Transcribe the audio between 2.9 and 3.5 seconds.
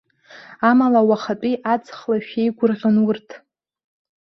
урҭ.